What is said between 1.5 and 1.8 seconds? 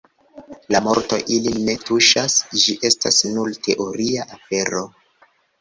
ne